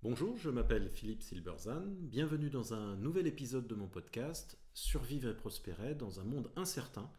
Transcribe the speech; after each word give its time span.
Bonjour, 0.00 0.36
je 0.36 0.48
m'appelle 0.48 0.88
Philippe 0.88 1.24
Silberzan. 1.24 1.82
Bienvenue 2.02 2.50
dans 2.50 2.72
un 2.72 2.94
nouvel 2.98 3.26
épisode 3.26 3.66
de 3.66 3.74
mon 3.74 3.88
podcast 3.88 4.56
Survivre 4.72 5.28
et 5.28 5.36
prospérer 5.36 5.96
dans 5.96 6.20
un 6.20 6.24
monde 6.24 6.52
incertain 6.54 7.10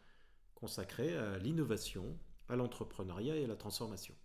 consacré 0.55 1.13
à 1.17 1.37
l'innovation, 1.39 2.17
à 2.47 2.55
l'entrepreneuriat 2.55 3.35
et 3.35 3.43
à 3.43 3.47
la 3.47 3.57
transformation. 3.57 4.15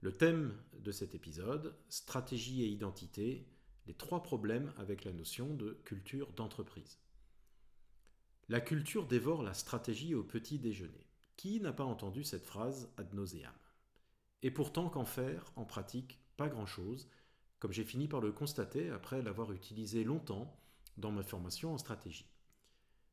Le 0.00 0.10
thème 0.10 0.56
de 0.78 0.90
cet 0.90 1.14
épisode, 1.14 1.76
stratégie 1.90 2.62
et 2.62 2.68
identité, 2.68 3.46
les 3.86 3.94
trois 3.94 4.22
problèmes 4.22 4.72
avec 4.78 5.04
la 5.04 5.12
notion 5.12 5.52
de 5.52 5.78
culture 5.84 6.32
d'entreprise. 6.32 6.98
La 8.48 8.62
culture 8.62 9.06
dévore 9.06 9.42
la 9.42 9.52
stratégie 9.52 10.14
au 10.14 10.24
petit 10.24 10.58
déjeuner. 10.58 11.06
Qui 11.36 11.60
n'a 11.60 11.74
pas 11.74 11.84
entendu 11.84 12.24
cette 12.24 12.46
phrase 12.46 12.90
ad 12.96 13.12
nauseam? 13.12 13.52
Et 14.40 14.50
pourtant, 14.50 14.88
qu'en 14.88 15.04
faire? 15.04 15.52
En 15.54 15.66
pratique, 15.66 16.18
pas 16.38 16.48
grand-chose 16.48 17.10
comme 17.58 17.72
j'ai 17.72 17.84
fini 17.84 18.08
par 18.08 18.20
le 18.20 18.32
constater 18.32 18.90
après 18.90 19.22
l'avoir 19.22 19.52
utilisé 19.52 20.04
longtemps 20.04 20.56
dans 20.96 21.10
ma 21.10 21.22
formation 21.22 21.74
en 21.74 21.78
stratégie. 21.78 22.28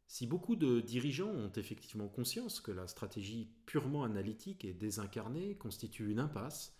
Si 0.07 0.27
beaucoup 0.27 0.55
de 0.55 0.81
dirigeants 0.81 1.31
ont 1.31 1.51
effectivement 1.55 2.07
conscience 2.07 2.59
que 2.61 2.71
la 2.71 2.87
stratégie 2.87 3.49
purement 3.65 4.03
analytique 4.03 4.63
et 4.63 4.73
désincarnée 4.73 5.55
constitue 5.55 6.11
une 6.11 6.19
impasse, 6.19 6.75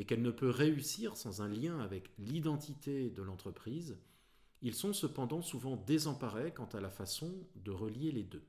et 0.00 0.06
qu'elle 0.06 0.22
ne 0.22 0.30
peut 0.30 0.48
réussir 0.48 1.18
sans 1.18 1.42
un 1.42 1.48
lien 1.48 1.78
avec 1.78 2.10
l'identité 2.16 3.10
de 3.10 3.20
l'entreprise, 3.20 3.98
ils 4.62 4.74
sont 4.74 4.94
cependant 4.94 5.42
souvent 5.42 5.76
désemparés 5.76 6.54
quant 6.54 6.68
à 6.72 6.80
la 6.80 6.88
façon 6.88 7.30
de 7.56 7.70
relier 7.70 8.10
les 8.10 8.22
deux. 8.22 8.46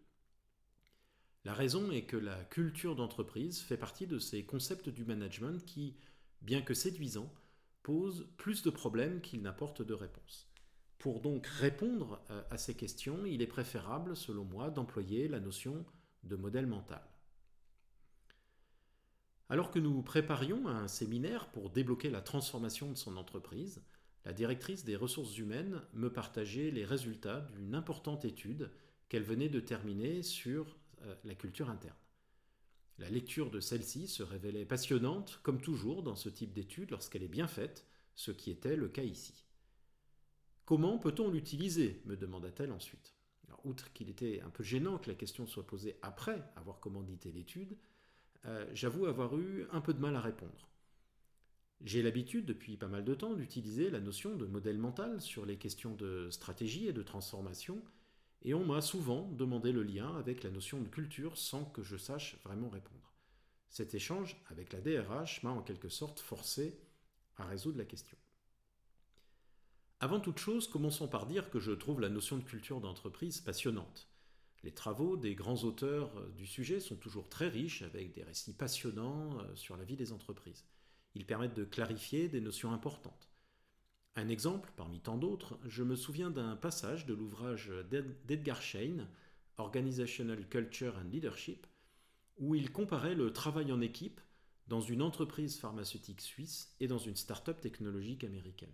La 1.44 1.54
raison 1.54 1.92
est 1.92 2.04
que 2.04 2.16
la 2.16 2.42
culture 2.46 2.96
d'entreprise 2.96 3.60
fait 3.60 3.76
partie 3.76 4.08
de 4.08 4.18
ces 4.18 4.46
concepts 4.46 4.88
du 4.88 5.04
management 5.04 5.66
qui, 5.66 5.98
bien 6.42 6.62
que 6.62 6.74
séduisants, 6.74 7.34
pose 7.84 8.28
plus 8.38 8.64
de 8.64 8.70
problèmes 8.70 9.22
qu'il 9.22 9.42
n'apporte 9.42 9.82
de 9.82 9.94
réponses. 9.94 10.48
Pour 10.98 11.20
donc 11.20 11.48
répondre 11.48 12.22
euh, 12.30 12.44
à 12.52 12.58
ces 12.58 12.76
questions, 12.76 13.26
il 13.26 13.42
est 13.42 13.48
préférable, 13.48 14.16
selon 14.16 14.44
moi, 14.44 14.70
d'employer 14.70 15.28
la 15.28 15.40
notion 15.40 15.86
de 16.24 16.36
modèle 16.36 16.68
mental. 16.68 17.02
Alors 19.50 19.72
que 19.72 19.80
nous 19.80 20.02
préparions 20.02 20.68
un 20.68 20.88
séminaire 20.88 21.50
pour 21.50 21.72
débloquer 21.72 22.10
la 22.10 22.22
transformation 22.22 22.92
de 22.92 22.98
son 22.98 23.18
entreprise, 23.18 23.84
la 24.24 24.34
directrice 24.34 24.86
des 24.86 24.96
ressources 24.96 25.38
humaines 25.38 25.82
me 25.94 26.12
partageait 26.12 26.72
les 26.72 26.86
résultats 26.86 27.42
d'une 27.54 27.74
importante 27.74 28.24
étude 28.24 28.70
qu'elle 29.10 29.24
venait 29.24 29.50
de 29.50 29.60
terminer 29.60 30.22
sur 30.22 30.78
euh, 31.02 31.16
la 31.24 31.36
culture 31.36 31.70
interne. 31.70 31.96
La 33.02 33.10
lecture 33.10 33.50
de 33.50 33.60
celle-ci 33.60 34.08
se 34.08 34.22
révélait 34.22 34.64
passionnante, 34.64 35.40
comme 35.42 35.60
toujours 35.60 36.04
dans 36.04 36.16
ce 36.16 36.30
type 36.30 36.54
d'étude 36.54 36.92
lorsqu'elle 36.92 37.24
est 37.24 37.28
bien 37.28 37.48
faite, 37.48 37.88
ce 38.14 38.30
qui 38.30 38.52
était 38.52 38.76
le 38.76 38.90
cas 38.90 39.02
ici. 39.02 39.44
Comment 40.66 41.00
peut-on 41.00 41.32
l'utiliser? 41.32 42.04
me 42.06 42.16
demanda-t-elle 42.16 42.72
ensuite. 42.72 43.16
outre 43.64 43.92
qu'il 43.92 44.08
était 44.12 44.42
un 44.42 44.52
peu 44.52 44.64
gênant 44.64 45.00
que 45.00 45.10
la 45.10 45.16
question 45.16 45.48
soit 45.48 45.66
posée 45.66 45.98
après 46.04 46.44
avoir 46.56 46.80
commandité 46.80 47.32
l'étude, 47.32 47.76
euh, 48.46 48.70
j'avoue 48.76 49.08
avoir 49.08 49.36
eu 49.36 49.66
un 49.72 49.82
peu 49.82 49.96
de 49.96 50.00
mal 50.00 50.16
à 50.16 50.22
répondre. 50.22 50.70
J'ai 51.84 52.04
l'habitude 52.04 52.46
depuis 52.46 52.78
pas 52.78 52.88
mal 52.88 53.04
de 53.04 53.16
temps 53.16 53.34
d'utiliser 53.34 53.90
la 53.90 54.00
notion 54.00 54.36
de 54.36 54.46
modèle 54.46 54.78
mental 54.78 55.22
sur 55.22 55.48
les 55.48 55.58
questions 55.58 55.96
de 55.96 56.30
stratégie 56.30 56.86
et 56.86 56.94
de 56.94 57.02
transformation, 57.02 57.82
et 58.44 58.54
on 58.54 58.66
m'a 58.66 58.82
souvent 58.82 59.30
demandé 59.32 59.72
le 59.72 59.84
lien 59.84 60.16
avec 60.18 60.44
la 60.44 60.50
notion 60.50 60.82
de 60.82 60.88
culture 60.88 61.38
sans 61.38 61.66
que 61.66 61.84
je 61.84 61.98
sache 61.98 62.38
vraiment 62.44 62.70
répondre. 62.70 63.14
Cet 63.70 63.94
échange 63.94 64.36
avec 64.50 64.74
la 64.74 64.82
DRH 64.82 65.44
m'a 65.44 65.52
en 65.52 65.62
quelque 65.62 65.90
sorte 65.90 66.20
forcé 66.20 66.80
à 67.38 67.46
résoudre 67.46 67.78
la 67.78 67.86
question. 67.86 68.18
Avant 70.00 70.20
toute 70.20 70.40
chose, 70.40 70.68
commençons 70.68 71.08
par 71.08 71.28
dire 71.28 71.50
que 71.50 71.60
je 71.60 71.72
trouve 71.72 72.02
la 72.02 72.10
notion 72.10 72.38
de 72.38 72.44
culture 72.44 72.82
d'entreprise 72.82 73.40
passionnante. 73.40 74.08
Les 74.64 74.72
travaux 74.72 75.16
des 75.16 75.36
grands 75.36 75.64
auteurs 75.64 76.12
du 76.32 76.46
sujet 76.46 76.80
sont 76.80 76.96
toujours 76.96 77.30
très 77.30 77.48
riches 77.48 77.82
avec 77.82 78.14
des 78.14 78.24
récits 78.24 78.54
passionnants 78.54 79.40
euh, 79.40 79.56
sur 79.56 79.76
la 79.76 79.84
vie 79.84 79.96
des 79.96 80.12
entreprises. 80.12 80.66
Ils 81.16 81.26
permettent 81.26 81.56
de 81.56 81.66
clarifier 81.66 82.30
des 82.30 82.42
notions 82.42 82.72
importantes. 82.72 83.31
Un 84.16 84.28
exemple, 84.28 84.72
parmi 84.76 85.00
tant 85.00 85.18
d'autres, 85.18 85.58
je 85.66 85.84
me 85.84 85.96
souviens 85.96 86.32
d'un 86.32 86.58
passage 86.58 87.06
de 87.06 87.14
l'ouvrage 87.14 87.72
d'Edgar 88.26 88.62
Schein, 88.62 89.08
Organizational 89.58 90.48
Culture 90.50 90.98
and 90.98 91.10
Leadership, 91.10 91.66
où 92.38 92.56
il 92.56 92.72
comparait 92.72 93.16
le 93.16 93.32
travail 93.32 93.72
en 93.72 93.80
équipe 93.80 94.20
dans 94.68 94.82
une 94.82 95.02
entreprise 95.02 95.58
pharmaceutique 95.58 96.22
suisse 96.22 96.76
et 96.80 96.88
dans 96.88 96.98
une 96.98 97.16
start-up 97.16 97.62
technologique 97.62 98.24
américaine. 98.24 98.74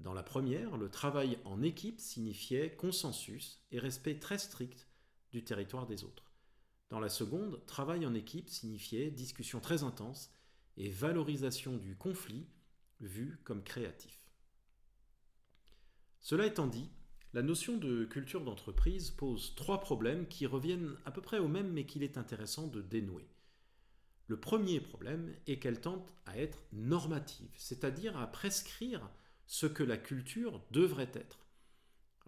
Dans 0.00 0.14
la 0.14 0.22
première, 0.22 0.76
le 0.76 0.88
travail 0.88 1.38
en 1.44 1.62
équipe 1.62 2.00
signifiait 2.00 2.74
consensus 2.74 3.64
et 3.72 3.78
respect 3.78 4.18
très 4.18 4.38
strict 4.38 4.88
du 5.32 5.44
territoire 5.44 5.86
des 5.86 6.04
autres. 6.04 6.32
Dans 6.88 7.00
la 7.00 7.08
seconde, 7.08 7.64
travail 7.66 8.06
en 8.06 8.14
équipe 8.14 8.48
signifiait 8.48 9.10
discussion 9.10 9.60
très 9.60 9.82
intense 9.82 10.32
et 10.76 10.88
valorisation 10.88 11.76
du 11.76 11.96
conflit 11.96 12.46
vu 13.00 13.38
comme 13.44 13.62
créatif. 13.62 14.27
Cela 16.20 16.46
étant 16.46 16.66
dit, 16.66 16.90
la 17.34 17.42
notion 17.42 17.76
de 17.76 18.04
culture 18.04 18.42
d'entreprise 18.42 19.10
pose 19.10 19.54
trois 19.54 19.80
problèmes 19.80 20.26
qui 20.28 20.46
reviennent 20.46 20.96
à 21.04 21.10
peu 21.10 21.20
près 21.20 21.38
au 21.38 21.48
même 21.48 21.72
mais 21.72 21.84
qu'il 21.84 22.02
est 22.02 22.18
intéressant 22.18 22.66
de 22.66 22.80
dénouer. 22.80 23.28
Le 24.28 24.38
premier 24.38 24.80
problème 24.80 25.34
est 25.46 25.58
qu'elle 25.58 25.80
tente 25.80 26.12
à 26.26 26.38
être 26.38 26.62
normative, 26.72 27.50
c'est-à-dire 27.56 28.16
à 28.18 28.26
prescrire 28.26 29.08
ce 29.46 29.66
que 29.66 29.82
la 29.82 29.96
culture 29.96 30.62
devrait 30.70 31.10
être. 31.14 31.46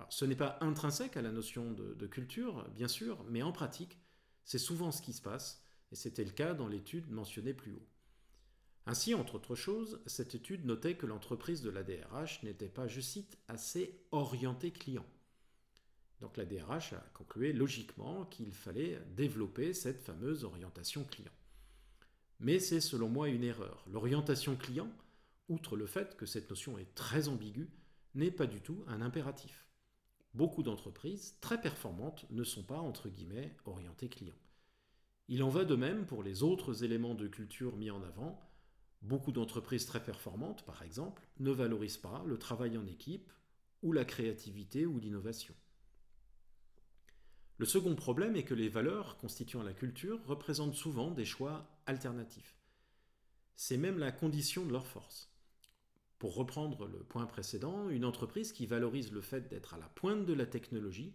ce 0.08 0.24
n'est 0.24 0.36
pas 0.36 0.58
intrinsèque 0.62 1.18
à 1.18 1.22
la 1.22 1.30
notion 1.30 1.72
de, 1.72 1.92
de 1.94 2.06
culture, 2.06 2.66
bien 2.70 2.88
sûr, 2.88 3.22
mais 3.28 3.42
en 3.42 3.52
pratique, 3.52 3.98
c'est 4.44 4.58
souvent 4.58 4.92
ce 4.92 5.02
qui 5.02 5.12
se 5.12 5.20
passe, 5.20 5.62
et 5.92 5.96
c'était 5.96 6.24
le 6.24 6.30
cas 6.30 6.54
dans 6.54 6.68
l'étude 6.68 7.10
mentionnée 7.10 7.52
plus 7.52 7.72
haut. 7.72 7.86
Ainsi, 8.86 9.14
entre 9.14 9.36
autres 9.36 9.54
choses, 9.54 10.00
cette 10.06 10.34
étude 10.34 10.64
notait 10.64 10.96
que 10.96 11.06
l'entreprise 11.06 11.62
de 11.62 11.70
la 11.70 11.82
DRH 11.82 12.42
n'était 12.42 12.68
pas, 12.68 12.88
je 12.88 13.00
cite, 13.00 13.38
assez 13.46 14.00
orientée 14.10 14.72
client. 14.72 15.06
Donc 16.20 16.36
la 16.36 16.44
DRH 16.44 16.94
a 16.94 17.04
conclu 17.14 17.52
logiquement 17.52 18.24
qu'il 18.26 18.52
fallait 18.52 19.00
développer 19.16 19.72
cette 19.72 20.02
fameuse 20.02 20.44
orientation 20.44 21.04
client. 21.04 21.32
Mais 22.40 22.58
c'est 22.58 22.80
selon 22.80 23.08
moi 23.08 23.28
une 23.28 23.44
erreur. 23.44 23.84
L'orientation 23.90 24.56
client, 24.56 24.90
outre 25.48 25.76
le 25.76 25.86
fait 25.86 26.16
que 26.16 26.26
cette 26.26 26.48
notion 26.48 26.78
est 26.78 26.94
très 26.94 27.28
ambiguë, 27.28 27.70
n'est 28.14 28.30
pas 28.30 28.46
du 28.46 28.60
tout 28.60 28.84
un 28.88 29.02
impératif. 29.02 29.66
Beaucoup 30.34 30.62
d'entreprises 30.62 31.36
très 31.40 31.60
performantes 31.60 32.26
ne 32.30 32.44
sont 32.44 32.62
pas, 32.62 32.78
entre 32.78 33.08
guillemets, 33.08 33.56
orientées 33.64 34.08
client. 34.08 34.36
Il 35.28 35.42
en 35.42 35.48
va 35.48 35.64
de 35.64 35.74
même 35.74 36.06
pour 36.06 36.22
les 36.22 36.42
autres 36.42 36.84
éléments 36.84 37.14
de 37.14 37.28
culture 37.28 37.76
mis 37.76 37.90
en 37.90 38.02
avant, 38.02 38.40
Beaucoup 39.02 39.32
d'entreprises 39.32 39.86
très 39.86 40.02
performantes, 40.04 40.64
par 40.64 40.82
exemple, 40.82 41.26
ne 41.38 41.50
valorisent 41.50 41.96
pas 41.96 42.22
le 42.26 42.38
travail 42.38 42.76
en 42.76 42.86
équipe 42.86 43.32
ou 43.82 43.92
la 43.92 44.04
créativité 44.04 44.84
ou 44.84 44.98
l'innovation. 44.98 45.54
Le 47.56 47.66
second 47.66 47.94
problème 47.94 48.36
est 48.36 48.44
que 48.44 48.54
les 48.54 48.68
valeurs 48.68 49.16
constituant 49.18 49.62
la 49.62 49.74
culture 49.74 50.18
représentent 50.26 50.74
souvent 50.74 51.10
des 51.10 51.24
choix 51.24 51.68
alternatifs. 51.86 52.56
C'est 53.54 53.76
même 53.76 53.98
la 53.98 54.12
condition 54.12 54.64
de 54.64 54.72
leur 54.72 54.86
force. 54.86 55.30
Pour 56.18 56.34
reprendre 56.34 56.86
le 56.86 56.98
point 56.98 57.26
précédent, 57.26 57.88
une 57.88 58.04
entreprise 58.04 58.52
qui 58.52 58.66
valorise 58.66 59.12
le 59.12 59.22
fait 59.22 59.48
d'être 59.48 59.74
à 59.74 59.78
la 59.78 59.88
pointe 59.88 60.26
de 60.26 60.32
la 60.34 60.46
technologie 60.46 61.14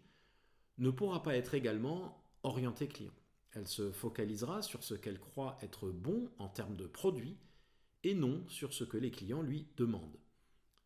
ne 0.78 0.90
pourra 0.90 1.24
pas 1.24 1.35
être 1.35 1.53
également 1.53 2.24
orientée 2.44 2.88
client. 2.88 3.13
Elle 3.51 3.68
se 3.68 3.91
focalisera 3.91 4.62
sur 4.62 4.84
ce 4.84 4.95
qu'elle 4.95 5.19
croit 5.19 5.57
être 5.62 5.90
bon 5.90 6.29
en 6.38 6.50
termes 6.50 6.75
de 6.75 6.88
produits 6.88 7.38
et 8.05 8.13
non 8.13 8.45
sur 8.47 8.71
ce 8.71 8.83
que 8.83 8.97
les 8.97 9.09
clients 9.09 9.41
lui 9.41 9.67
demandent. 9.77 10.19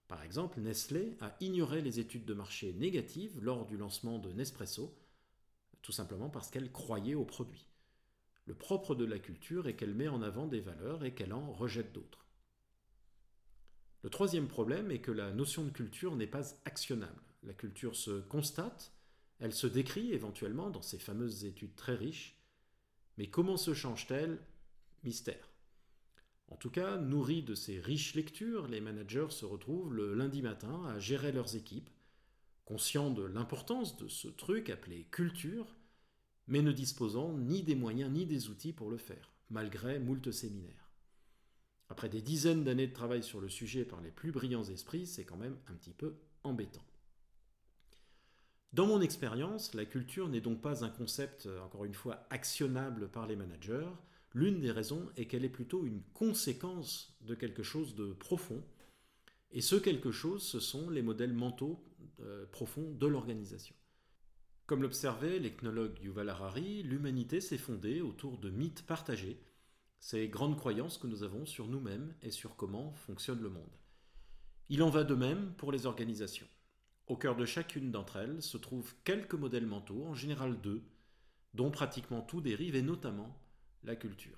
Par 0.07 0.23
exemple, 0.23 0.61
Nestlé 0.61 1.17
a 1.20 1.35
ignoré 1.41 1.82
les 1.82 1.99
études 1.99 2.26
de 2.26 2.34
marché 2.34 2.73
négatives 2.73 3.38
lors 3.44 3.66
du 3.66 3.78
lancement 3.78 4.20
de 4.20 4.32
Nespresso, 4.32 4.97
tout 5.82 5.91
simplement 5.91 6.29
parce 6.29 6.49
qu'elle 6.49 6.72
croyait 6.72 7.16
au 7.16 7.26
produit. 7.26 7.67
Le 8.46 8.55
propre 8.55 8.96
de 8.96 9.03
la 9.05 9.20
culture 9.20 9.67
est 9.67 9.76
qu'elle 9.76 9.94
met 9.94 10.08
en 10.08 10.22
avant 10.22 10.47
des 10.47 10.61
valeurs 10.61 11.03
et 11.03 11.14
qu'elle 11.14 11.34
en 11.34 11.52
rejette 11.52 11.91
d'autres. 11.91 12.26
Le 14.02 14.09
troisième 14.09 14.47
problème 14.47 14.90
est 14.90 15.02
que 15.02 15.11
la 15.11 15.34
notion 15.34 15.66
de 15.66 15.72
culture 15.72 16.16
n'est 16.16 16.26
pas 16.26 16.55
actionnable. 16.64 17.22
La 17.44 17.53
culture 17.53 17.97
se 17.97 18.22
constate, 18.22 18.94
elle 19.40 19.53
se 19.53 19.67
décrit 19.67 20.14
éventuellement 20.14 20.70
dans 20.70 20.82
ces 20.82 20.99
fameuses 20.99 21.44
études 21.44 21.76
très 21.76 21.96
riches, 21.96 22.40
mais 23.17 23.28
comment 23.28 23.58
se 23.58 23.73
change-t-elle? 23.73 24.40
Mystère. 25.03 25.48
En 26.49 26.55
tout 26.55 26.69
cas, 26.69 26.97
nourris 26.97 27.43
de 27.43 27.55
ces 27.55 27.79
riches 27.79 28.16
lectures, 28.16 28.67
les 28.67 28.81
managers 28.81 29.28
se 29.29 29.46
retrouvent 29.46 29.93
le 29.93 30.13
lundi 30.13 30.41
matin 30.41 30.85
à 30.87 30.99
gérer 30.99 31.31
leurs 31.31 31.55
équipes, 31.55 31.90
conscients 32.66 33.11
de 33.11 33.23
l'importance 33.23 33.97
de 33.97 34.07
ce 34.07 34.28
truc 34.28 34.69
appelé 34.69 35.07
culture, 35.11 35.75
mais 36.47 36.61
ne 36.61 36.72
disposant 36.72 37.34
ni 37.34 37.63
des 37.63 37.75
moyens 37.75 38.11
ni 38.11 38.25
des 38.25 38.49
outils 38.49 38.73
pour 38.73 38.90
le 38.90 38.97
faire, 38.97 39.31
malgré 39.49 39.99
moult 39.99 40.31
séminaires. 40.31 40.90
Après 41.90 42.09
des 42.09 42.22
dizaines 42.22 42.63
d'années 42.63 42.87
de 42.87 42.93
travail 42.93 43.23
sur 43.23 43.41
le 43.41 43.49
sujet 43.49 43.85
par 43.85 44.01
les 44.01 44.11
plus 44.11 44.31
brillants 44.31 44.63
esprits, 44.63 45.07
c'est 45.07 45.25
quand 45.25 45.37
même 45.37 45.57
un 45.67 45.73
petit 45.73 45.93
peu 45.93 46.16
embêtant. 46.43 46.84
Dans 48.73 48.85
mon 48.85 49.01
expérience, 49.01 49.73
la 49.73 49.85
culture 49.85 50.29
n'est 50.29 50.41
donc 50.41 50.61
pas 50.61 50.84
un 50.85 50.90
concept, 50.90 51.47
encore 51.63 51.85
une 51.85 51.96
fois, 51.96 52.28
actionnable 52.29 53.09
par 53.09 53.25
les 53.25 53.35
managers. 53.35 53.90
L'une 54.34 54.59
des 54.59 54.72
raisons 54.72 55.09
est 55.17 55.26
qu'elle 55.26 55.46
est 55.46 55.49
plutôt 55.49 55.85
une 55.85 56.03
conséquence 56.14 57.17
de 57.22 57.34
quelque 57.35 57.64
chose 57.64 57.96
de 57.96 58.14
profond. 58.14 58.64
Et 59.52 59.61
ce 59.61 59.76
quelque 59.76 60.11
chose, 60.11 60.43
ce 60.43 60.59
sont 60.59 60.90
les 60.90 61.02
modèles 61.02 61.34
mentaux 61.34 61.84
euh, 62.22 62.46
profonds 62.52 62.91
de 62.91 63.08
l'organisation. 63.08 63.76
Comme 64.67 64.84
l'observait 64.84 65.40
l'ethnologue 65.40 65.99
Yuval 65.99 66.29
Harari, 66.29 66.84
l'humanité 66.84 67.41
s'est 67.41 67.58
fondée 67.58 68.02
autour 68.02 68.37
de 68.37 68.52
mythes 68.52 68.85
partagés, 68.85 69.41
ces 69.99 70.28
grandes 70.28 70.58
croyances 70.58 70.99
que 70.99 71.08
nous 71.08 71.23
avons 71.23 71.47
sur 71.47 71.67
nous-mêmes 71.67 72.14
et 72.22 72.29
sur 72.29 72.55
comment 72.55 72.93
fonctionne 72.93 73.41
le 73.41 73.49
monde. 73.49 73.78
Il 74.70 74.84
en 74.84 74.91
va 74.91 75.03
de 75.03 75.16
même 75.16 75.53
pour 75.58 75.72
les 75.72 75.87
organisations. 75.87 76.47
Au 77.08 77.17
cœur 77.17 77.35
de 77.35 77.46
chacune 77.46 77.90
d'entre 77.90 78.17
elles 78.17 78.43
se 78.43 78.58
trouvent 78.58 78.93
quelques 79.03 79.34
modèles 79.34 79.66
mentaux, 79.66 80.05
en 80.05 80.14
général 80.14 80.61
deux, 80.61 80.84
dont 81.55 81.72
pratiquement 81.72 82.22
tout 82.22 82.40
dérive, 82.40 82.75
et 82.75 82.84
notamment 82.84 83.35
la 83.84 83.96
culture. 83.96 84.37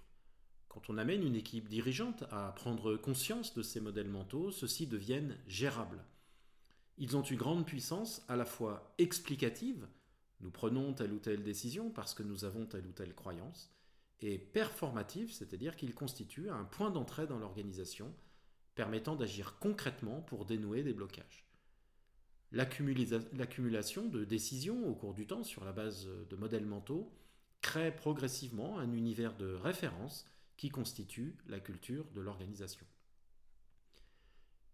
Quand 0.67 0.89
on 0.89 0.97
amène 0.97 1.23
une 1.23 1.35
équipe 1.35 1.67
dirigeante 1.67 2.23
à 2.31 2.53
prendre 2.55 2.95
conscience 2.95 3.53
de 3.53 3.61
ces 3.61 3.81
modèles 3.81 4.07
mentaux, 4.07 4.51
ceux-ci 4.51 4.87
deviennent 4.87 5.37
gérables. 5.47 6.03
Ils 6.97 7.17
ont 7.17 7.23
une 7.23 7.37
grande 7.37 7.65
puissance 7.65 8.23
à 8.27 8.35
la 8.35 8.45
fois 8.45 8.93
explicative, 8.97 9.87
nous 10.39 10.51
prenons 10.51 10.93
telle 10.93 11.13
ou 11.13 11.19
telle 11.19 11.43
décision 11.43 11.89
parce 11.89 12.13
que 12.13 12.23
nous 12.23 12.45
avons 12.45 12.65
telle 12.65 12.87
ou 12.87 12.91
telle 12.91 13.13
croyance, 13.13 13.71
et 14.21 14.37
performative, 14.37 15.31
c'est-à-dire 15.31 15.75
qu'ils 15.75 15.95
constituent 15.95 16.49
un 16.49 16.63
point 16.63 16.91
d'entrée 16.91 17.27
dans 17.27 17.39
l'organisation 17.39 18.13
permettant 18.75 19.15
d'agir 19.15 19.57
concrètement 19.59 20.21
pour 20.21 20.45
dénouer 20.45 20.83
des 20.83 20.93
blocages. 20.93 21.45
L'accumulation 22.51 24.07
de 24.07 24.23
décisions 24.25 24.87
au 24.87 24.93
cours 24.93 25.13
du 25.13 25.25
temps 25.25 25.43
sur 25.43 25.65
la 25.65 25.71
base 25.71 26.07
de 26.29 26.35
modèles 26.35 26.65
mentaux 26.65 27.11
crée 27.61 27.95
progressivement 27.95 28.79
un 28.79 28.91
univers 28.91 29.35
de 29.37 29.53
référence 29.53 30.25
qui 30.57 30.69
constitue 30.69 31.35
la 31.47 31.59
culture 31.59 32.05
de 32.13 32.21
l'organisation. 32.21 32.85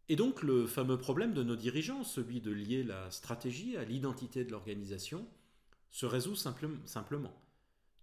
Et 0.09 0.15
donc 0.15 0.41
le 0.41 0.67
fameux 0.67 0.97
problème 0.97 1.33
de 1.33 1.43
nos 1.43 1.55
dirigeants, 1.55 2.03
celui 2.03 2.39
de 2.39 2.51
lier 2.51 2.83
la 2.83 3.11
stratégie 3.11 3.75
à 3.75 3.83
l'identité 3.83 4.45
de 4.45 4.51
l'organisation, 4.51 5.27
se 5.91 6.05
résout 6.05 6.35
simplement. 6.35 7.41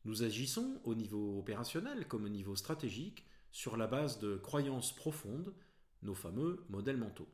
Nous 0.05 0.23
agissons 0.23 0.81
au 0.85 0.95
niveau 0.95 1.39
opérationnel 1.39 2.07
comme 2.07 2.25
au 2.25 2.29
niveau 2.29 2.57
stratégique 2.57 3.25
sur 3.53 3.77
la 3.77 3.87
base 3.87 4.19
de 4.19 4.37
croyances 4.37 4.95
profondes, 4.95 5.55
nos 6.03 6.15
fameux 6.15 6.65
modèles 6.69 6.99
mentaux. 6.99 7.29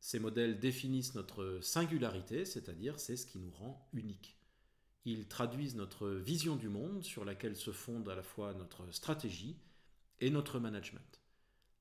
Ces 0.00 0.18
modèles 0.18 0.60
définissent 0.60 1.14
notre 1.14 1.60
singularité, 1.62 2.44
c'est-à-dire 2.44 3.00
c'est 3.00 3.16
ce 3.16 3.24
qui 3.24 3.38
nous 3.38 3.52
rend 3.52 3.88
uniques. 3.94 4.38
Ils 5.04 5.28
traduisent 5.28 5.76
notre 5.76 6.08
vision 6.08 6.56
du 6.56 6.68
monde 6.68 7.04
sur 7.04 7.24
laquelle 7.24 7.56
se 7.56 7.72
fonde 7.72 8.08
à 8.08 8.14
la 8.14 8.22
fois 8.22 8.54
notre 8.54 8.90
stratégie 8.90 9.56
et 10.20 10.30
notre 10.30 10.58
management. 10.58 11.20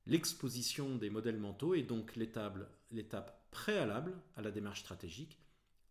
L'exposition 0.05 0.97
des 0.97 1.09
modèles 1.09 1.39
mentaux 1.39 1.75
est 1.75 1.83
donc 1.83 2.17
l'étape 2.17 3.49
préalable 3.51 4.19
à 4.35 4.41
la 4.41 4.51
démarche 4.51 4.81
stratégique, 4.81 5.39